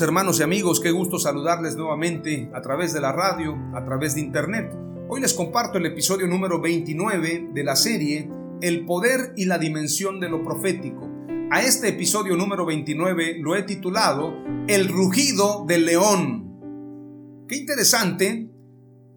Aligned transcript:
Hermanos 0.00 0.40
y 0.40 0.42
amigos, 0.42 0.80
qué 0.80 0.90
gusto 0.90 1.18
saludarles 1.18 1.76
nuevamente 1.76 2.50
a 2.54 2.62
través 2.62 2.94
de 2.94 3.00
la 3.00 3.12
radio, 3.12 3.58
a 3.74 3.84
través 3.84 4.14
de 4.14 4.22
internet. 4.22 4.74
Hoy 5.08 5.20
les 5.20 5.34
comparto 5.34 5.76
el 5.76 5.84
episodio 5.84 6.26
número 6.26 6.60
29 6.62 7.50
de 7.52 7.64
la 7.64 7.76
serie 7.76 8.30
El 8.62 8.86
poder 8.86 9.34
y 9.36 9.44
la 9.44 9.58
dimensión 9.58 10.18
de 10.18 10.30
lo 10.30 10.42
profético. 10.42 11.10
A 11.50 11.60
este 11.60 11.88
episodio 11.88 12.36
número 12.36 12.64
29 12.64 13.38
lo 13.40 13.54
he 13.54 13.64
titulado 13.64 14.32
El 14.66 14.88
rugido 14.88 15.66
del 15.66 15.84
león. 15.84 17.44
Qué 17.46 17.56
interesante 17.56 18.50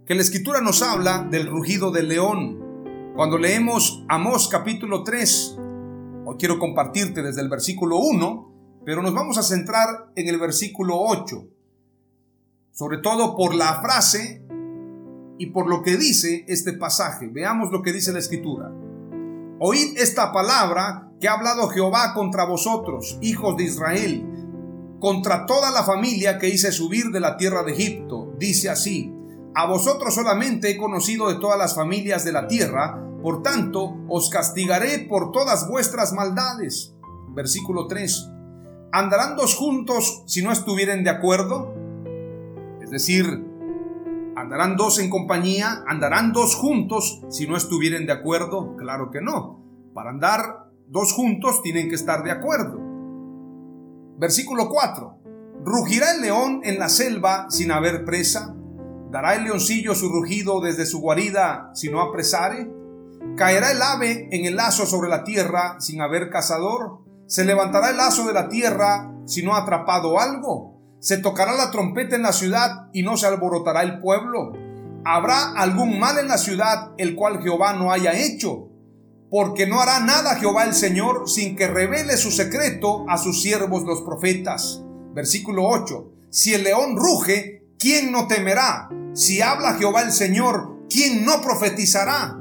que 0.06 0.16
la 0.16 0.22
escritura 0.22 0.60
nos 0.60 0.82
habla 0.82 1.26
del 1.32 1.48
rugido 1.48 1.92
del 1.92 2.10
león. 2.10 3.14
Cuando 3.16 3.38
leemos 3.38 4.04
Amós 4.10 4.50
capítulo 4.50 5.04
3, 5.04 5.58
hoy 6.26 6.36
quiero 6.38 6.60
compartirte 6.60 7.24
desde 7.24 7.42
el 7.42 7.50
versículo 7.50 7.98
1, 7.98 8.55
pero 8.86 9.02
nos 9.02 9.14
vamos 9.14 9.38
a 9.40 9.44
centrar 9.44 10.12
en 10.16 10.28
el 10.28 10.40
versículo 10.40 10.98
8, 11.00 11.44
sobre 12.72 13.00
todo 13.00 13.36
por 13.36 13.56
la 13.56 13.82
frase 13.82 14.46
y 15.40 15.48
por 15.48 15.68
lo 15.68 15.82
que 15.82 15.98
dice 15.98 16.46
este 16.48 16.74
pasaje. 16.74 17.28
Veamos 17.28 17.72
lo 17.72 17.82
que 17.82 17.92
dice 17.92 18.14
la 18.14 18.20
escritura. 18.20 18.72
Oíd 19.60 19.98
esta 19.98 20.32
palabra 20.32 21.10
que 21.20 21.28
ha 21.28 21.34
hablado 21.34 21.70
Jehová 21.70 22.14
contra 22.14 22.46
vosotros, 22.46 23.18
hijos 23.22 23.58
de 23.58 23.64
Israel, 23.64 24.24
contra 25.00 25.46
toda 25.46 25.72
la 25.72 25.84
familia 25.84 26.38
que 26.38 26.50
hice 26.50 26.72
subir 26.72 27.06
de 27.08 27.20
la 27.20 27.38
tierra 27.38 27.64
de 27.64 27.72
Egipto. 27.72 28.34
Dice 28.38 28.70
así, 28.70 29.12
a 29.56 29.66
vosotros 29.66 30.14
solamente 30.14 30.70
he 30.70 30.78
conocido 30.78 31.30
de 31.30 31.40
todas 31.40 31.58
las 31.58 31.74
familias 31.74 32.24
de 32.24 32.34
la 32.34 32.48
tierra, 32.48 33.02
por 33.24 33.42
tanto 33.42 33.98
os 34.10 34.30
castigaré 34.30 35.00
por 35.10 35.32
todas 35.32 35.68
vuestras 35.68 36.14
maldades. 36.14 36.94
Versículo 37.30 37.88
3. 37.88 38.35
¿Andarán 38.92 39.36
dos 39.36 39.56
juntos 39.56 40.24
si 40.26 40.42
no 40.42 40.52
estuvieren 40.52 41.04
de 41.04 41.10
acuerdo? 41.10 41.74
Es 42.82 42.90
decir, 42.90 43.26
¿andarán 44.36 44.78
dos 44.78 45.00
en 45.00 45.10
compañía? 45.10 45.84
¿Andarán 45.88 46.32
dos 46.32 46.56
juntos 46.56 47.24
si 47.30 47.48
no 47.48 47.58
estuvieren 47.58 48.06
de 48.06 48.14
acuerdo? 48.14 48.76
Claro 48.78 49.12
que 49.12 49.22
no. 49.22 49.60
Para 49.94 50.12
andar 50.12 50.70
dos 50.88 51.14
juntos 51.14 51.62
tienen 51.62 51.90
que 51.90 51.96
estar 51.96 52.24
de 52.24 52.32
acuerdo. 52.32 52.80
Versículo 54.18 54.70
4. 54.70 55.20
¿Rugirá 55.64 56.14
el 56.16 56.22
león 56.22 56.62
en 56.64 56.80
la 56.80 56.90
selva 56.90 57.48
sin 57.50 57.72
haber 57.72 58.06
presa? 58.06 58.56
¿Dará 59.12 59.36
el 59.36 59.46
leoncillo 59.46 59.96
su 59.96 60.10
rugido 60.10 60.62
desde 60.62 60.86
su 60.86 61.00
guarida 61.00 61.72
si 61.74 61.90
no 61.90 62.02
apresare? 62.02 62.70
¿Caerá 63.36 63.72
el 63.72 63.82
ave 63.82 64.30
en 64.32 64.46
el 64.46 64.56
lazo 64.56 64.86
sobre 64.86 65.10
la 65.10 65.24
tierra 65.24 65.80
sin 65.80 66.02
haber 66.02 66.30
cazador? 66.30 67.05
¿Se 67.28 67.44
levantará 67.44 67.90
el 67.90 67.98
lazo 67.98 68.28
de 68.28 68.34
la 68.34 68.50
tierra 68.50 69.12
si 69.26 69.42
no 69.42 69.56
ha 69.56 69.64
atrapado 69.64 70.20
algo? 70.20 70.76
¿Se 71.00 71.18
tocará 71.18 71.54
la 71.54 71.72
trompeta 71.72 72.16
en 72.16 72.22
la 72.22 72.34
ciudad 72.34 72.90
y 72.94 73.02
no 73.02 73.18
se 73.18 73.26
alborotará 73.26 73.82
el 73.82 74.00
pueblo? 74.00 74.54
¿Habrá 75.04 75.54
algún 75.54 76.00
mal 76.00 76.20
en 76.20 76.28
la 76.28 76.38
ciudad 76.38 76.92
el 76.98 77.16
cual 77.16 77.42
Jehová 77.42 77.74
no 77.74 77.92
haya 77.92 78.14
hecho? 78.14 78.70
Porque 79.30 79.66
no 79.66 79.82
hará 79.82 80.00
nada 80.02 80.36
Jehová 80.36 80.66
el 80.66 80.76
Señor 80.76 81.28
sin 81.28 81.56
que 81.56 81.68
revele 81.68 82.16
su 82.18 82.32
secreto 82.32 83.06
a 83.10 83.18
sus 83.18 83.42
siervos 83.42 83.84
los 83.84 84.02
profetas. 84.04 84.84
Versículo 85.14 85.68
8. 85.68 86.12
Si 86.30 86.54
el 86.54 86.64
león 86.64 86.96
ruge, 86.96 87.64
¿quién 87.80 88.12
no 88.12 88.28
temerá? 88.28 88.90
Si 89.14 89.42
habla 89.42 89.76
Jehová 89.76 90.02
el 90.02 90.12
Señor, 90.12 90.80
¿quién 90.90 91.26
no 91.26 91.42
profetizará? 91.42 92.40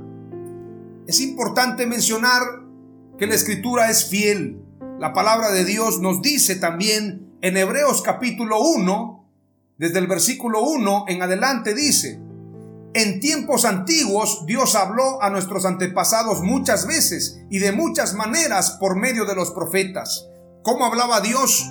Es 1.06 1.20
importante 1.20 1.86
mencionar 1.86 2.42
que 3.18 3.26
la 3.26 3.34
escritura 3.34 3.90
es 3.90 4.06
fiel. 4.08 4.63
La 5.00 5.12
palabra 5.12 5.50
de 5.50 5.64
Dios 5.64 5.98
nos 6.00 6.22
dice 6.22 6.54
también 6.54 7.36
en 7.42 7.56
Hebreos 7.56 8.00
capítulo 8.00 8.60
1, 8.60 9.28
desde 9.76 9.98
el 9.98 10.06
versículo 10.06 10.62
1 10.62 11.06
en 11.08 11.20
adelante 11.20 11.74
dice, 11.74 12.20
en 12.94 13.18
tiempos 13.18 13.64
antiguos 13.64 14.44
Dios 14.46 14.76
habló 14.76 15.20
a 15.20 15.30
nuestros 15.30 15.64
antepasados 15.64 16.42
muchas 16.42 16.86
veces 16.86 17.40
y 17.50 17.58
de 17.58 17.72
muchas 17.72 18.14
maneras 18.14 18.76
por 18.78 18.94
medio 18.96 19.24
de 19.24 19.34
los 19.34 19.50
profetas. 19.50 20.28
¿Cómo 20.62 20.84
hablaba 20.84 21.20
Dios 21.20 21.64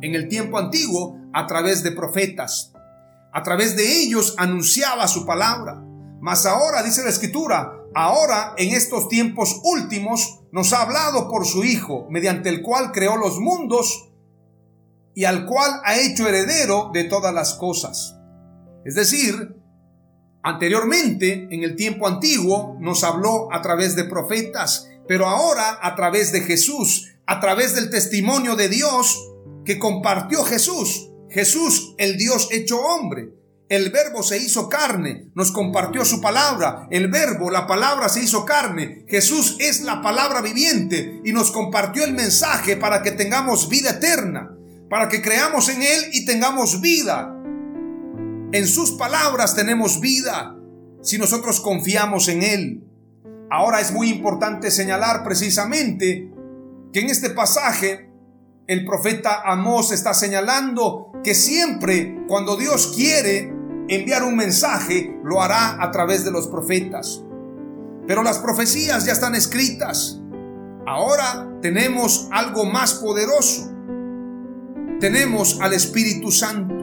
en 0.00 0.14
el 0.14 0.28
tiempo 0.28 0.56
antiguo? 0.56 1.18
A 1.34 1.48
través 1.48 1.82
de 1.82 1.90
profetas. 1.90 2.72
A 3.32 3.42
través 3.42 3.76
de 3.76 4.02
ellos 4.02 4.36
anunciaba 4.38 5.08
su 5.08 5.26
palabra. 5.26 5.82
Mas 6.20 6.46
ahora, 6.46 6.84
dice 6.84 7.02
la 7.02 7.10
escritura, 7.10 7.77
ahora 7.98 8.54
en 8.56 8.74
estos 8.74 9.08
tiempos 9.08 9.60
últimos 9.64 10.38
nos 10.52 10.72
ha 10.72 10.82
hablado 10.82 11.28
por 11.28 11.44
su 11.44 11.64
Hijo, 11.64 12.06
mediante 12.10 12.48
el 12.48 12.62
cual 12.62 12.92
creó 12.92 13.16
los 13.16 13.40
mundos 13.40 14.10
y 15.14 15.24
al 15.24 15.46
cual 15.46 15.80
ha 15.84 15.98
hecho 15.98 16.28
heredero 16.28 16.90
de 16.92 17.04
todas 17.04 17.34
las 17.34 17.54
cosas. 17.54 18.16
Es 18.84 18.94
decir, 18.94 19.56
anteriormente, 20.44 21.48
en 21.50 21.64
el 21.64 21.74
tiempo 21.74 22.06
antiguo, 22.06 22.76
nos 22.78 23.02
habló 23.02 23.52
a 23.52 23.62
través 23.62 23.96
de 23.96 24.04
profetas, 24.04 24.88
pero 25.08 25.26
ahora 25.26 25.80
a 25.82 25.96
través 25.96 26.30
de 26.30 26.42
Jesús, 26.42 27.16
a 27.26 27.40
través 27.40 27.74
del 27.74 27.90
testimonio 27.90 28.54
de 28.54 28.68
Dios 28.68 29.18
que 29.64 29.80
compartió 29.80 30.44
Jesús. 30.44 31.10
Jesús, 31.30 31.96
el 31.98 32.16
Dios 32.16 32.48
hecho 32.52 32.80
hombre. 32.80 33.37
El 33.68 33.90
verbo 33.90 34.22
se 34.22 34.38
hizo 34.38 34.70
carne, 34.70 35.26
nos 35.34 35.52
compartió 35.52 36.02
su 36.06 36.22
palabra. 36.22 36.86
El 36.90 37.08
verbo, 37.08 37.50
la 37.50 37.66
palabra 37.66 38.08
se 38.08 38.22
hizo 38.22 38.46
carne. 38.46 39.04
Jesús 39.08 39.56
es 39.60 39.82
la 39.82 40.00
palabra 40.00 40.40
viviente 40.40 41.20
y 41.22 41.32
nos 41.32 41.50
compartió 41.50 42.04
el 42.04 42.14
mensaje 42.14 42.78
para 42.78 43.02
que 43.02 43.10
tengamos 43.10 43.68
vida 43.68 43.90
eterna, 43.90 44.56
para 44.88 45.10
que 45.10 45.20
creamos 45.20 45.68
en 45.68 45.82
Él 45.82 46.04
y 46.12 46.24
tengamos 46.24 46.80
vida. 46.80 47.34
En 48.52 48.66
sus 48.66 48.92
palabras 48.92 49.54
tenemos 49.54 50.00
vida 50.00 50.56
si 51.02 51.18
nosotros 51.18 51.60
confiamos 51.60 52.28
en 52.28 52.42
Él. 52.42 52.84
Ahora 53.50 53.80
es 53.80 53.92
muy 53.92 54.08
importante 54.08 54.70
señalar 54.70 55.24
precisamente 55.24 56.30
que 56.90 57.00
en 57.00 57.10
este 57.10 57.28
pasaje 57.28 58.08
el 58.66 58.86
profeta 58.86 59.42
Amós 59.44 59.92
está 59.92 60.14
señalando 60.14 61.12
que 61.22 61.34
siempre 61.34 62.24
cuando 62.28 62.56
Dios 62.56 62.94
quiere 62.96 63.57
enviar 63.88 64.22
un 64.22 64.36
mensaje, 64.36 65.18
lo 65.24 65.40
hará 65.40 65.82
a 65.82 65.90
través 65.90 66.24
de 66.24 66.30
los 66.30 66.46
profetas. 66.46 67.22
Pero 68.06 68.22
las 68.22 68.38
profecías 68.38 69.04
ya 69.04 69.12
están 69.12 69.34
escritas. 69.34 70.20
Ahora 70.86 71.48
tenemos 71.60 72.28
algo 72.30 72.64
más 72.64 72.94
poderoso. 72.94 73.70
Tenemos 75.00 75.60
al 75.60 75.72
Espíritu 75.74 76.30
Santo. 76.30 76.74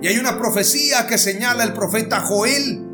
Y 0.00 0.08
hay 0.08 0.18
una 0.18 0.38
profecía 0.38 1.06
que 1.06 1.18
señala 1.18 1.64
el 1.64 1.72
profeta 1.72 2.20
Joel, 2.20 2.84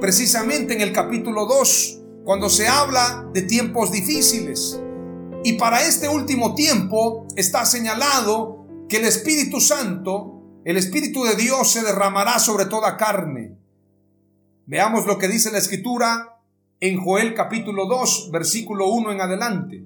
precisamente 0.00 0.74
en 0.74 0.80
el 0.80 0.92
capítulo 0.92 1.46
2, 1.46 2.00
cuando 2.24 2.48
se 2.48 2.68
habla 2.68 3.26
de 3.32 3.42
tiempos 3.42 3.90
difíciles. 3.90 4.80
Y 5.44 5.54
para 5.54 5.82
este 5.82 6.08
último 6.08 6.54
tiempo 6.54 7.26
está 7.36 7.64
señalado 7.64 8.66
que 8.88 8.98
el 8.98 9.04
Espíritu 9.04 9.60
Santo 9.60 10.41
el 10.64 10.76
Espíritu 10.76 11.24
de 11.24 11.34
Dios 11.34 11.72
se 11.72 11.82
derramará 11.82 12.38
sobre 12.38 12.66
toda 12.66 12.96
carne. 12.96 13.56
Veamos 14.66 15.06
lo 15.06 15.18
que 15.18 15.26
dice 15.26 15.50
la 15.50 15.58
Escritura 15.58 16.38
en 16.78 17.02
Joel 17.02 17.34
capítulo 17.34 17.86
2, 17.86 18.30
versículo 18.32 18.88
1 18.88 19.12
en 19.12 19.20
adelante. 19.20 19.84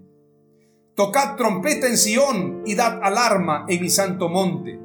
Tocad 0.95 1.37
trompeta 1.37 1.87
en 1.87 1.97
Sión 1.97 2.63
y 2.67 2.75
dad 2.75 3.01
alarma 3.03 3.65
en 3.69 3.81
mi 3.81 3.89
santo 3.89 4.29
monte. 4.29 4.79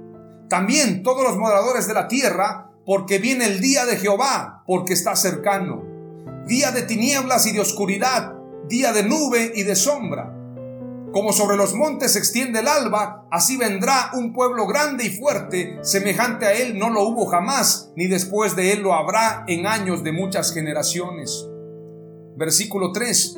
También 0.50 1.04
todos 1.04 1.24
los 1.24 1.38
moradores 1.38 1.88
de 1.88 1.94
la 1.94 2.08
tierra, 2.08 2.72
porque 2.86 3.20
viene 3.20 3.46
el 3.46 3.60
día 3.60 3.86
de 3.86 3.98
Jehová, 3.98 4.64
porque 4.66 4.94
está 4.94 5.16
cercano. 5.16 5.84
Día 6.48 6.72
de 6.72 6.84
tinieblas 6.84 7.46
y 7.48 7.52
de 7.52 7.62
oscuridad, 7.62 8.34
día 8.68 8.94
de 8.94 9.04
nube 9.04 9.52
y 9.56 9.64
de 9.64 9.76
sombra. 9.76 10.41
Como 11.14 11.34
sobre 11.34 11.58
los 11.58 11.74
montes 11.74 12.14
se 12.14 12.20
extiende 12.20 12.60
el 12.60 12.70
alba, 12.70 13.28
así 13.32 13.58
vendrá 13.58 14.12
un 14.14 14.32
pueblo 14.32 14.66
grande 14.66 15.06
y 15.06 15.10
fuerte, 15.10 15.78
semejante 15.82 16.46
a 16.46 16.54
él 16.54 16.80
no 16.80 16.90
lo 16.90 17.04
hubo 17.04 17.26
jamás, 17.26 17.92
ni 17.98 18.08
después 18.08 18.56
de 18.56 18.72
él 18.72 18.82
lo 18.82 18.94
habrá 18.94 19.44
en 19.48 19.68
años 19.68 20.06
de 20.06 20.14
muchas 20.14 20.54
generaciones. 20.54 21.48
Versículo 22.38 22.94
3. 22.94 23.38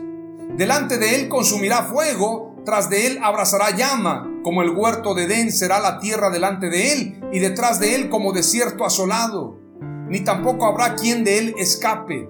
Delante 0.55 0.99
de 0.99 1.15
él 1.15 1.29
consumirá 1.29 1.83
fuego, 1.83 2.53
tras 2.63 2.91
de 2.91 3.07
él 3.07 3.19
abrazará 3.23 3.75
llama, 3.75 4.29
como 4.43 4.61
el 4.61 4.69
huerto 4.69 5.15
de 5.15 5.23
Edén 5.23 5.51
será 5.51 5.79
la 5.79 5.99
tierra 5.99 6.29
delante 6.29 6.69
de 6.69 6.93
él, 6.93 7.21
y 7.31 7.39
detrás 7.39 7.79
de 7.79 7.95
él 7.95 8.09
como 8.09 8.33
desierto 8.33 8.85
asolado. 8.85 9.59
Ni 10.07 10.23
tampoco 10.23 10.67
habrá 10.67 10.93
quien 10.93 11.23
de 11.23 11.39
él 11.39 11.55
escape. 11.57 12.29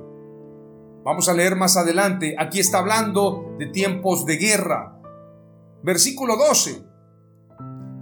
Vamos 1.04 1.28
a 1.28 1.34
leer 1.34 1.58
más 1.58 1.76
adelante. 1.76 2.36
Aquí 2.40 2.62
está 2.62 2.80
hablando 2.80 3.56
de 3.60 3.68
tiempos 3.68 4.26
de 4.26 4.38
guerra. 4.38 5.02
Versículo 5.84 6.38
12. 6.38 6.82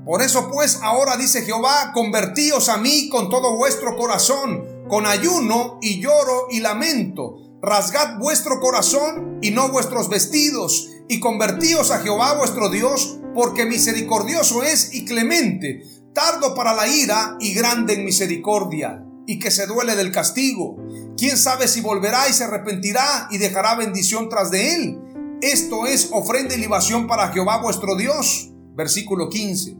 Por 0.05 0.21
eso 0.21 0.49
pues 0.51 0.79
ahora 0.83 1.17
dice 1.17 1.41
Jehová, 1.43 1.91
convertíos 1.93 2.69
a 2.69 2.77
mí 2.77 3.09
con 3.09 3.29
todo 3.29 3.55
vuestro 3.55 3.97
corazón, 3.97 4.85
con 4.87 5.05
ayuno 5.05 5.79
y 5.81 5.99
lloro 5.99 6.47
y 6.51 6.59
lamento. 6.59 7.37
Rasgad 7.61 8.17
vuestro 8.19 8.59
corazón 8.59 9.39
y 9.41 9.51
no 9.51 9.71
vuestros 9.71 10.09
vestidos, 10.09 10.89
y 11.07 11.19
convertíos 11.19 11.91
a 11.91 11.99
Jehová 11.99 12.35
vuestro 12.35 12.69
Dios, 12.69 13.19
porque 13.35 13.65
misericordioso 13.65 14.63
es 14.63 14.93
y 14.93 15.05
clemente, 15.05 15.83
tardo 16.13 16.55
para 16.55 16.73
la 16.73 16.87
ira 16.87 17.37
y 17.39 17.53
grande 17.53 17.93
en 17.93 18.05
misericordia, 18.05 19.03
y 19.27 19.39
que 19.39 19.51
se 19.51 19.67
duele 19.67 19.95
del 19.95 20.11
castigo. 20.11 20.77
¿Quién 21.17 21.37
sabe 21.37 21.67
si 21.67 21.81
volverá 21.81 22.27
y 22.29 22.33
se 22.33 22.43
arrepentirá 22.43 23.27
y 23.29 23.37
dejará 23.37 23.75
bendición 23.75 24.29
tras 24.29 24.49
de 24.49 24.75
él? 24.75 24.99
Esto 25.41 25.87
es 25.87 26.09
ofrenda 26.11 26.53
y 26.53 26.59
libación 26.59 27.07
para 27.07 27.29
Jehová 27.29 27.57
vuestro 27.57 27.95
Dios. 27.95 28.51
Versículo 28.75 29.27
15. 29.27 29.75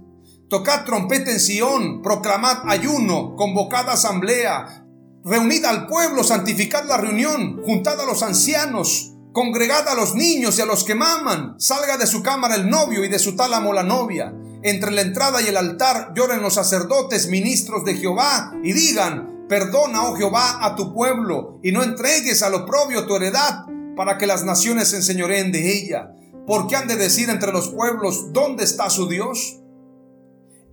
Tocad 0.49 0.85
trompeta 0.85 1.29
en 1.29 1.39
Sión, 1.39 2.01
proclamad 2.01 2.67
ayuno, 2.67 3.35
convocad 3.35 3.87
asamblea, 3.87 4.83
reunid 5.23 5.63
al 5.65 5.85
pueblo, 5.85 6.23
santificad 6.23 6.85
la 6.85 6.97
reunión, 6.97 7.61
juntad 7.63 8.01
a 8.01 8.05
los 8.05 8.23
ancianos, 8.23 9.13
congregad 9.33 9.87
a 9.87 9.93
los 9.93 10.15
niños 10.15 10.57
y 10.57 10.61
a 10.61 10.65
los 10.65 10.83
que 10.83 10.95
maman, 10.95 11.55
salga 11.59 11.97
de 11.97 12.07
su 12.07 12.23
cámara 12.23 12.55
el 12.55 12.67
novio 12.67 13.05
y 13.05 13.07
de 13.07 13.19
su 13.19 13.35
tálamo 13.35 13.71
la 13.71 13.83
novia. 13.83 14.33
Entre 14.63 14.89
la 14.89 15.01
entrada 15.01 15.43
y 15.43 15.47
el 15.47 15.57
altar 15.57 16.11
lloren 16.15 16.41
los 16.41 16.55
sacerdotes, 16.55 17.27
ministros 17.27 17.85
de 17.85 17.95
Jehová, 17.97 18.51
y 18.63 18.73
digan, 18.73 19.45
perdona, 19.47 20.05
oh 20.05 20.15
Jehová, 20.15 20.65
a 20.65 20.75
tu 20.75 20.91
pueblo, 20.91 21.59
y 21.61 21.71
no 21.71 21.83
entregues 21.83 22.41
al 22.41 22.55
oprobio 22.55 23.05
tu 23.05 23.15
heredad, 23.15 23.67
para 24.01 24.18
que 24.18 24.25
las 24.25 24.44
naciones 24.44 24.88
se 24.88 24.95
enseñoreen 24.95 25.51
de 25.51 25.77
ella. 25.77 26.15
porque 26.48 26.75
han 26.75 26.88
de 26.88 26.95
decir 26.95 27.30
entre 27.30 27.51
los 27.51 27.69
pueblos 27.69 28.33
dónde 28.33 28.63
está 28.63 28.89
su 28.89 29.07
Dios? 29.07 29.59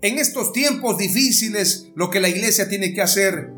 En 0.00 0.18
estos 0.18 0.54
tiempos 0.54 0.96
difíciles, 0.96 1.88
lo 1.94 2.08
que 2.08 2.20
la 2.20 2.30
iglesia 2.30 2.70
tiene 2.70 2.94
que 2.94 3.02
hacer 3.02 3.52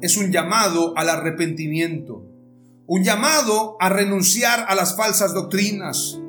es 0.00 0.16
un 0.16 0.30
llamado 0.30 0.96
al 0.96 1.08
arrepentimiento, 1.08 2.24
un 2.86 3.02
llamado 3.02 3.76
a 3.80 3.88
renunciar 3.88 4.64
a 4.68 4.76
las 4.76 4.96
falsas 4.96 5.34
doctrinas, 5.34 6.20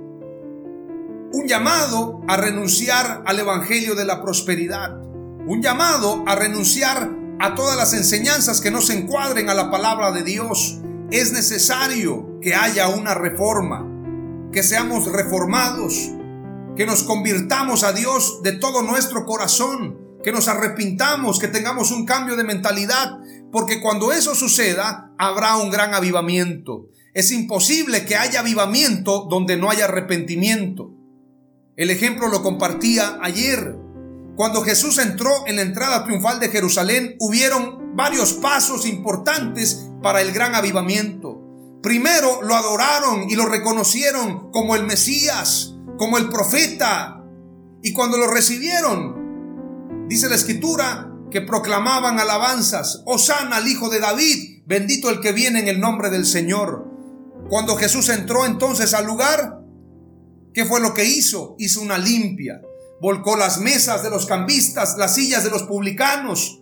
un 1.31 1.45
llamado 1.47 2.21
a 2.27 2.35
renunciar 2.35 3.21
al 3.27 3.39
evangelio 3.39 3.93
de 3.93 4.05
la 4.05 4.23
prosperidad, 4.23 4.99
un 5.45 5.61
llamado 5.61 6.23
a 6.25 6.33
renunciar 6.33 7.11
a 7.39 7.53
todas 7.53 7.77
las 7.77 7.93
enseñanzas 7.93 8.59
que 8.59 8.71
no 8.71 8.81
se 8.81 8.97
encuadren 8.97 9.51
a 9.51 9.53
la 9.53 9.69
palabra 9.69 10.11
de 10.11 10.23
Dios, 10.23 10.79
es 11.11 11.31
necesario 11.31 12.39
que 12.41 12.53
haya 12.53 12.89
una 12.89 13.13
reforma, 13.13 13.85
que 14.51 14.61
seamos 14.61 15.09
reformados, 15.11 16.11
que 16.75 16.85
nos 16.85 17.03
convirtamos 17.03 17.83
a 17.83 17.93
Dios 17.93 18.41
de 18.43 18.53
todo 18.53 18.81
nuestro 18.81 19.25
corazón, 19.25 19.97
que 20.23 20.33
nos 20.33 20.49
arrepintamos, 20.49 21.39
que 21.39 21.47
tengamos 21.47 21.91
un 21.91 22.05
cambio 22.05 22.35
de 22.35 22.43
mentalidad, 22.43 23.19
porque 23.51 23.79
cuando 23.79 24.11
eso 24.11 24.35
suceda 24.35 25.13
habrá 25.17 25.55
un 25.57 25.69
gran 25.69 25.93
avivamiento. 25.93 26.89
Es 27.13 27.31
imposible 27.31 28.05
que 28.05 28.17
haya 28.17 28.41
avivamiento 28.41 29.27
donde 29.29 29.57
no 29.57 29.69
haya 29.69 29.85
arrepentimiento. 29.85 30.91
El 31.77 31.89
ejemplo 31.89 32.27
lo 32.27 32.43
compartía 32.43 33.17
ayer. 33.21 33.77
Cuando 34.35 34.61
Jesús 34.61 34.97
entró 34.99 35.31
en 35.47 35.55
la 35.55 35.61
entrada 35.61 36.03
triunfal 36.03 36.39
de 36.39 36.49
Jerusalén, 36.49 37.15
hubieron 37.19 37.95
varios 37.95 38.33
pasos 38.33 38.85
importantes 38.85 39.86
para 40.01 40.21
el 40.21 40.31
gran 40.31 40.55
avivamiento. 40.55 41.43
Primero 41.81 42.41
lo 42.41 42.55
adoraron 42.55 43.29
y 43.29 43.35
lo 43.35 43.45
reconocieron 43.45 44.51
como 44.51 44.75
el 44.75 44.85
Mesías, 44.85 45.75
como 45.97 46.17
el 46.17 46.29
profeta. 46.29 47.23
Y 47.81 47.93
cuando 47.93 48.17
lo 48.17 48.27
recibieron, 48.27 50.07
dice 50.07 50.29
la 50.29 50.35
escritura, 50.35 51.11
que 51.31 51.41
proclamaban 51.41 52.19
alabanzas, 52.19 53.03
Osana 53.05 53.57
al 53.57 53.67
Hijo 53.67 53.89
de 53.89 53.99
David, 53.99 54.63
bendito 54.65 55.09
el 55.09 55.19
que 55.19 55.33
viene 55.33 55.59
en 55.59 55.67
el 55.67 55.79
nombre 55.79 56.09
del 56.09 56.25
Señor. 56.25 56.85
Cuando 57.49 57.75
Jesús 57.75 58.09
entró 58.09 58.45
entonces 58.45 58.93
al 58.93 59.05
lugar, 59.05 59.61
¿qué 60.53 60.65
fue 60.65 60.79
lo 60.79 60.93
que 60.93 61.05
hizo? 61.05 61.55
Hizo 61.59 61.81
una 61.81 61.97
limpia, 61.97 62.61
volcó 63.01 63.35
las 63.35 63.59
mesas 63.59 64.03
de 64.03 64.09
los 64.09 64.25
cambistas, 64.25 64.97
las 64.97 65.15
sillas 65.15 65.43
de 65.43 65.49
los 65.49 65.63
publicanos 65.63 66.61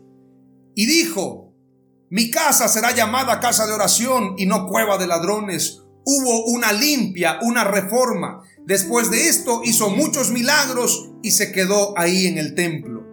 y 0.75 0.85
dijo, 0.85 1.44
mi 2.15 2.31
casa 2.31 2.69
será 2.69 2.95
llamada 2.95 3.41
casa 3.41 3.67
de 3.67 3.73
oración 3.73 4.35
y 4.37 4.45
no 4.45 4.67
cueva 4.67 4.97
de 4.97 5.05
ladrones. 5.05 5.81
Hubo 6.05 6.45
una 6.45 6.71
limpia, 6.71 7.39
una 7.41 7.65
reforma. 7.65 8.41
Después 8.65 9.11
de 9.11 9.27
esto 9.27 9.59
hizo 9.65 9.89
muchos 9.89 10.31
milagros 10.31 11.11
y 11.21 11.31
se 11.31 11.51
quedó 11.51 11.93
ahí 11.99 12.27
en 12.27 12.37
el 12.37 12.55
templo. 12.55 13.03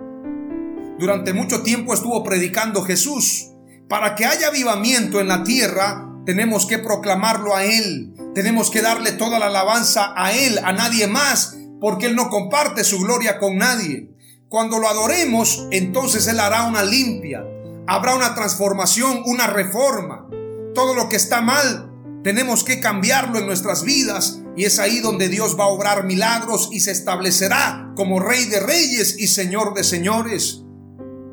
Durante 1.00 1.32
mucho 1.32 1.64
tiempo 1.64 1.92
estuvo 1.92 2.22
predicando 2.22 2.84
Jesús. 2.84 3.50
Para 3.88 4.14
que 4.14 4.24
haya 4.24 4.46
avivamiento 4.46 5.18
en 5.18 5.26
la 5.26 5.42
tierra, 5.42 6.08
tenemos 6.24 6.66
que 6.66 6.78
proclamarlo 6.78 7.56
a 7.56 7.64
Él. 7.64 8.14
Tenemos 8.36 8.70
que 8.70 8.82
darle 8.82 9.10
toda 9.10 9.40
la 9.40 9.46
alabanza 9.46 10.14
a 10.16 10.32
Él, 10.32 10.60
a 10.62 10.72
nadie 10.72 11.08
más, 11.08 11.56
porque 11.80 12.06
Él 12.06 12.14
no 12.14 12.30
comparte 12.30 12.84
su 12.84 13.00
gloria 13.00 13.40
con 13.40 13.56
nadie. 13.56 14.10
Cuando 14.48 14.78
lo 14.78 14.86
adoremos, 14.86 15.66
entonces 15.72 16.28
Él 16.28 16.38
hará 16.38 16.68
una 16.68 16.84
limpia 16.84 17.42
habrá 17.86 18.14
una 18.14 18.34
transformación, 18.34 19.22
una 19.26 19.46
reforma. 19.46 20.28
Todo 20.74 20.94
lo 20.94 21.08
que 21.08 21.16
está 21.16 21.40
mal 21.40 21.90
tenemos 22.22 22.62
que 22.62 22.80
cambiarlo 22.80 23.38
en 23.38 23.46
nuestras 23.46 23.82
vidas 23.82 24.40
y 24.56 24.64
es 24.64 24.78
ahí 24.78 25.00
donde 25.00 25.28
Dios 25.28 25.58
va 25.58 25.64
a 25.64 25.68
obrar 25.68 26.04
milagros 26.04 26.68
y 26.72 26.80
se 26.80 26.92
establecerá 26.92 27.92
como 27.96 28.20
Rey 28.20 28.44
de 28.44 28.60
Reyes 28.60 29.16
y 29.18 29.26
Señor 29.26 29.74
de 29.74 29.82
Señores. 29.82 30.62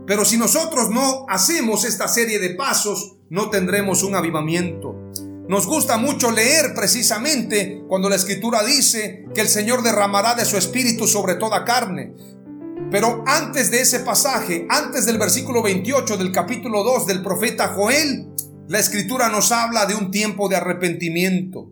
Pero 0.08 0.26
si 0.26 0.38
nosotros 0.38 0.90
no 0.90 1.26
hacemos 1.30 1.86
esta 1.86 2.08
serie 2.08 2.40
de 2.40 2.56
pasos, 2.56 3.18
no 3.30 3.52
tendremos 3.52 4.02
un 4.02 4.16
avivamiento. 4.16 4.96
Nos 5.48 5.68
gusta 5.68 5.98
mucho 5.98 6.32
leer 6.32 6.74
precisamente 6.74 7.84
cuando 7.88 8.10
la 8.10 8.16
escritura 8.16 8.64
dice 8.64 9.26
que 9.34 9.42
el 9.42 9.48
Señor 9.48 9.84
derramará 9.84 10.34
de 10.34 10.46
su 10.46 10.58
espíritu 10.58 11.08
sobre 11.08 11.36
toda 11.36 11.66
carne. 11.66 12.14
Pero 12.92 13.24
antes 13.28 13.70
de 13.70 13.82
ese 13.82 14.00
pasaje, 14.00 14.66
antes 14.68 15.06
del 15.06 15.20
versículo 15.20 15.62
28 15.62 16.18
del 16.18 16.32
capítulo 16.32 16.84
2 16.84 17.06
del 17.06 17.22
profeta 17.22 17.68
Joel, 17.76 18.30
la 18.68 18.80
escritura 18.80 19.30
nos 19.30 19.52
habla 19.52 19.86
de 19.86 19.94
un 19.94 20.10
tiempo 20.10 20.50
de 20.50 20.56
arrepentimiento. 20.56 21.72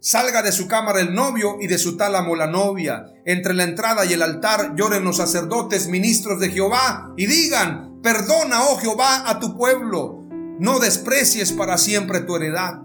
Salga 0.00 0.42
de 0.42 0.52
su 0.52 0.66
cámara 0.66 1.00
el 1.00 1.14
novio 1.14 1.58
y 1.60 1.66
de 1.66 1.76
su 1.76 1.98
tálamo 1.98 2.34
la 2.34 2.46
novia. 2.46 3.04
Entre 3.26 3.52
la 3.52 3.64
entrada 3.64 4.06
y 4.06 4.14
el 4.14 4.22
altar 4.22 4.74
lloren 4.74 5.04
los 5.04 5.18
sacerdotes, 5.18 5.88
ministros 5.88 6.40
de 6.40 6.50
Jehová, 6.50 7.12
y 7.16 7.26
digan, 7.26 8.00
perdona, 8.02 8.64
oh 8.64 8.78
Jehová, 8.78 9.28
a 9.28 9.40
tu 9.40 9.58
pueblo, 9.58 10.24
no 10.58 10.78
desprecies 10.78 11.52
para 11.52 11.76
siempre 11.76 12.20
tu 12.20 12.36
heredad. 12.36 12.80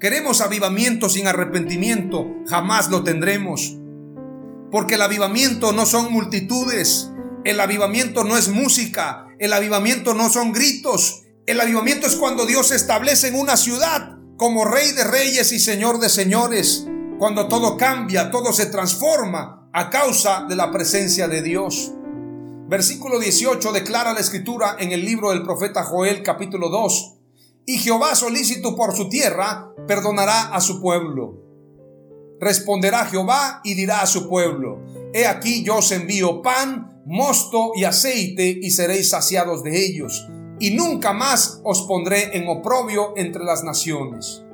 Queremos 0.00 0.40
avivamiento 0.40 1.08
sin 1.08 1.28
arrepentimiento, 1.28 2.26
jamás 2.48 2.88
lo 2.88 3.04
tendremos. 3.04 3.76
Porque 4.70 4.96
el 4.96 5.02
avivamiento 5.02 5.72
no 5.72 5.86
son 5.86 6.12
multitudes, 6.12 7.10
el 7.44 7.60
avivamiento 7.60 8.24
no 8.24 8.36
es 8.36 8.48
música, 8.48 9.26
el 9.38 9.52
avivamiento 9.52 10.14
no 10.14 10.28
son 10.28 10.52
gritos, 10.52 11.22
el 11.46 11.60
avivamiento 11.60 12.06
es 12.06 12.16
cuando 12.16 12.44
Dios 12.44 12.68
se 12.68 12.76
establece 12.76 13.28
en 13.28 13.36
una 13.36 13.56
ciudad 13.56 14.18
como 14.36 14.64
rey 14.64 14.92
de 14.92 15.04
reyes 15.04 15.50
y 15.52 15.58
señor 15.58 15.98
de 15.98 16.08
señores, 16.08 16.86
cuando 17.18 17.48
todo 17.48 17.76
cambia, 17.76 18.30
todo 18.30 18.52
se 18.52 18.66
transforma 18.66 19.68
a 19.72 19.90
causa 19.90 20.44
de 20.48 20.54
la 20.56 20.70
presencia 20.70 21.26
de 21.26 21.42
Dios. 21.42 21.92
Versículo 22.68 23.18
18 23.18 23.72
declara 23.72 24.12
la 24.12 24.20
escritura 24.20 24.76
en 24.78 24.92
el 24.92 25.04
libro 25.04 25.30
del 25.30 25.42
profeta 25.42 25.84
Joel 25.84 26.22
capítulo 26.22 26.68
2. 26.68 27.14
Y 27.66 27.78
Jehová 27.78 28.14
solícito 28.14 28.76
por 28.76 28.94
su 28.94 29.08
tierra 29.08 29.72
perdonará 29.86 30.54
a 30.54 30.60
su 30.60 30.80
pueblo. 30.80 31.47
Responderá 32.40 33.04
Jehová 33.06 33.60
y 33.64 33.74
dirá 33.74 34.02
a 34.02 34.06
su 34.06 34.28
pueblo, 34.28 34.80
He 35.12 35.26
aquí 35.26 35.64
yo 35.64 35.76
os 35.76 35.90
envío 35.92 36.42
pan, 36.42 37.02
mosto 37.06 37.72
y 37.74 37.84
aceite 37.84 38.58
y 38.62 38.70
seréis 38.70 39.10
saciados 39.10 39.62
de 39.62 39.84
ellos, 39.84 40.28
y 40.60 40.72
nunca 40.72 41.12
más 41.12 41.60
os 41.64 41.82
pondré 41.82 42.36
en 42.36 42.46
oprobio 42.48 43.14
entre 43.16 43.44
las 43.44 43.64
naciones. 43.64 44.44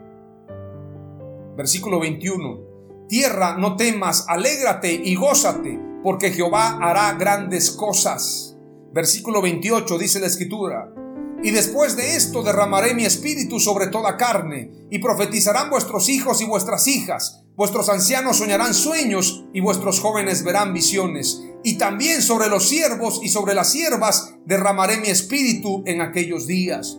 Versículo 1.57 2.01
21. 2.01 2.75
Tierra, 3.09 3.57
no 3.59 3.77
temas, 3.77 4.27
alégrate 4.29 4.93
y 4.93 5.15
gózate, 5.17 5.79
porque 6.03 6.31
Jehová 6.31 6.79
hará 6.81 7.13
grandes 7.15 7.71
cosas. 7.71 8.57
Versículo 8.93 9.43
28 9.43 9.99
dice 9.99 10.21
la 10.21 10.27
escritura. 10.27 10.94
Y 11.45 11.51
después 11.51 11.95
de 11.95 12.17
esto 12.17 12.43
derramaré 12.43 12.95
mi 12.95 13.05
espíritu 13.05 13.61
sobre 13.61 13.89
toda 13.89 14.17
carne, 14.17 14.71
y 14.91 14.99
profetizarán 14.99 15.69
vuestros 15.69 16.09
hijos 16.09 16.41
y 16.41 16.47
vuestras 16.47 16.87
hijas, 16.87 17.43
vuestros 17.55 17.91
ancianos 17.91 18.39
soñarán 18.39 18.73
sueños, 18.73 19.45
y 19.53 19.61
vuestros 19.61 20.01
jóvenes 20.01 20.43
verán 20.43 20.73
visiones. 20.73 21.43
Y 21.63 21.77
también 21.77 22.23
sobre 22.23 22.49
los 22.49 22.67
siervos 22.67 23.21
y 23.23 23.29
sobre 23.29 23.53
las 23.53 23.71
siervas 23.71 24.33
derramaré 24.47 24.97
mi 24.97 25.09
espíritu 25.09 25.83
en 25.85 26.01
aquellos 26.01 26.47
días. 26.47 26.99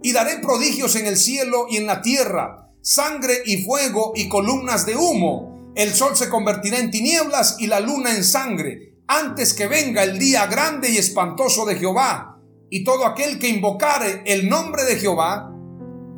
Y 0.00 0.12
daré 0.12 0.38
prodigios 0.38 0.94
en 0.94 1.06
el 1.06 1.16
cielo 1.16 1.66
y 1.68 1.78
en 1.78 1.88
la 1.88 2.02
tierra, 2.02 2.70
sangre 2.82 3.42
y 3.46 3.64
fuego 3.64 4.12
y 4.14 4.28
columnas 4.28 4.86
de 4.86 4.94
humo. 4.94 5.72
El 5.74 5.92
sol 5.92 6.16
se 6.16 6.28
convertirá 6.28 6.78
en 6.78 6.92
tinieblas 6.92 7.56
y 7.58 7.66
la 7.66 7.80
luna 7.80 8.14
en 8.14 8.22
sangre, 8.22 9.00
antes 9.08 9.54
que 9.54 9.66
venga 9.66 10.04
el 10.04 10.20
día 10.20 10.46
grande 10.46 10.88
y 10.88 10.98
espantoso 10.98 11.64
de 11.66 11.74
Jehová 11.74 12.35
y 12.70 12.84
todo 12.84 13.06
aquel 13.06 13.38
que 13.38 13.48
invocare 13.48 14.22
el 14.26 14.48
nombre 14.48 14.84
de 14.84 14.96
Jehová, 14.96 15.52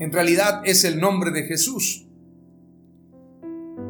en 0.00 0.12
realidad 0.12 0.62
es 0.64 0.84
el 0.84 0.98
nombre 1.00 1.30
de 1.30 1.42
Jesús. 1.42 2.06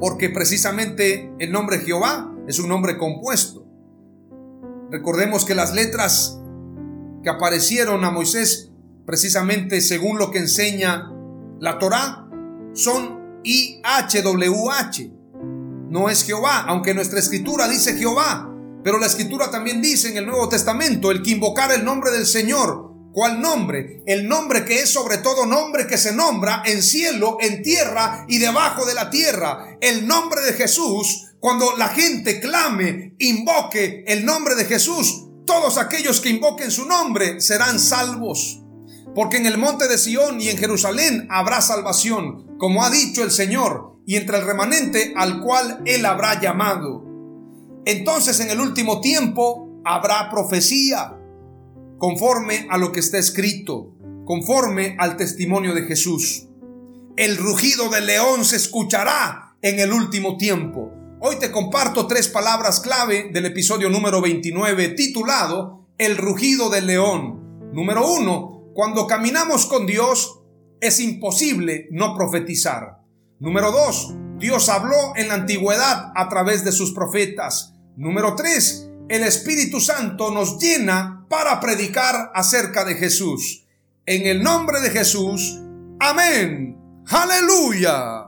Porque 0.00 0.30
precisamente 0.30 1.32
el 1.38 1.52
nombre 1.52 1.78
Jehová 1.78 2.34
es 2.46 2.58
un 2.58 2.68
nombre 2.68 2.98
compuesto. 2.98 3.66
Recordemos 4.90 5.44
que 5.44 5.54
las 5.54 5.74
letras 5.74 6.40
que 7.22 7.30
aparecieron 7.30 8.04
a 8.04 8.10
Moisés, 8.10 8.70
precisamente 9.06 9.80
según 9.80 10.18
lo 10.18 10.30
que 10.30 10.38
enseña 10.38 11.12
la 11.60 11.78
Torá, 11.78 12.28
son 12.72 13.40
IHWH. 13.44 15.12
No 15.90 16.08
es 16.08 16.24
Jehová, 16.24 16.64
aunque 16.66 16.94
nuestra 16.94 17.18
escritura 17.18 17.68
dice 17.68 17.96
Jehová, 17.96 18.54
pero 18.88 19.00
la 19.00 19.06
escritura 19.06 19.50
también 19.50 19.82
dice 19.82 20.08
en 20.08 20.16
el 20.16 20.24
Nuevo 20.24 20.48
Testamento, 20.48 21.10
el 21.10 21.22
que 21.22 21.32
invocara 21.32 21.74
el 21.74 21.84
nombre 21.84 22.10
del 22.10 22.26
Señor. 22.26 22.90
¿Cuál 23.12 23.38
nombre? 23.38 24.02
El 24.06 24.26
nombre 24.26 24.64
que 24.64 24.80
es 24.80 24.88
sobre 24.88 25.18
todo 25.18 25.44
nombre 25.44 25.86
que 25.86 25.98
se 25.98 26.14
nombra 26.14 26.62
en 26.64 26.82
cielo, 26.82 27.36
en 27.38 27.62
tierra 27.62 28.24
y 28.28 28.38
debajo 28.38 28.86
de 28.86 28.94
la 28.94 29.10
tierra. 29.10 29.76
El 29.82 30.06
nombre 30.06 30.40
de 30.40 30.54
Jesús. 30.54 31.26
Cuando 31.38 31.76
la 31.76 31.88
gente 31.88 32.40
clame, 32.40 33.14
invoque 33.18 34.04
el 34.06 34.24
nombre 34.24 34.54
de 34.54 34.64
Jesús, 34.64 35.26
todos 35.46 35.76
aquellos 35.76 36.22
que 36.22 36.30
invoquen 36.30 36.70
su 36.70 36.86
nombre 36.86 37.42
serán 37.42 37.78
salvos. 37.78 38.62
Porque 39.14 39.36
en 39.36 39.44
el 39.44 39.58
monte 39.58 39.86
de 39.86 39.98
Sión 39.98 40.40
y 40.40 40.48
en 40.48 40.56
Jerusalén 40.56 41.28
habrá 41.30 41.60
salvación, 41.60 42.56
como 42.56 42.82
ha 42.82 42.88
dicho 42.88 43.22
el 43.22 43.32
Señor, 43.32 43.98
y 44.06 44.16
entre 44.16 44.38
el 44.38 44.46
remanente 44.46 45.12
al 45.14 45.42
cual 45.42 45.82
Él 45.84 46.06
habrá 46.06 46.40
llamado. 46.40 47.07
Entonces 47.84 48.40
en 48.40 48.50
el 48.50 48.60
último 48.60 49.00
tiempo 49.00 49.80
habrá 49.84 50.30
profecía 50.30 51.16
conforme 51.98 52.66
a 52.70 52.78
lo 52.78 52.92
que 52.92 53.00
está 53.00 53.18
escrito, 53.18 53.94
conforme 54.24 54.96
al 54.98 55.16
testimonio 55.16 55.74
de 55.74 55.82
Jesús. 55.82 56.46
El 57.16 57.36
rugido 57.36 57.88
del 57.88 58.06
león 58.06 58.44
se 58.44 58.56
escuchará 58.56 59.56
en 59.62 59.80
el 59.80 59.92
último 59.92 60.36
tiempo. 60.36 60.92
Hoy 61.20 61.36
te 61.40 61.50
comparto 61.50 62.06
tres 62.06 62.28
palabras 62.28 62.78
clave 62.80 63.30
del 63.32 63.46
episodio 63.46 63.90
número 63.90 64.20
29 64.20 64.90
titulado 64.90 65.88
El 65.98 66.16
rugido 66.16 66.70
del 66.70 66.86
león. 66.86 67.72
Número 67.72 68.08
uno, 68.08 68.70
cuando 68.72 69.08
caminamos 69.08 69.66
con 69.66 69.86
Dios 69.86 70.40
es 70.80 71.00
imposible 71.00 71.88
no 71.90 72.14
profetizar. 72.14 72.98
Número 73.40 73.72
dos, 73.72 74.14
Dios 74.38 74.68
habló 74.68 75.14
en 75.16 75.28
la 75.28 75.34
antigüedad 75.34 76.12
a 76.14 76.28
través 76.28 76.64
de 76.64 76.72
sus 76.72 76.92
profetas. 76.92 77.74
Número 77.96 78.36
3. 78.36 78.90
El 79.08 79.24
Espíritu 79.24 79.80
Santo 79.80 80.30
nos 80.30 80.58
llena 80.58 81.26
para 81.28 81.58
predicar 81.60 82.30
acerca 82.34 82.84
de 82.84 82.94
Jesús. 82.94 83.66
En 84.06 84.26
el 84.26 84.42
nombre 84.42 84.80
de 84.80 84.90
Jesús. 84.90 85.58
Amén. 85.98 86.76
Aleluya. 87.08 88.27